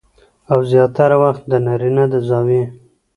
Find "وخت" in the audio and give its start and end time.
1.23-1.43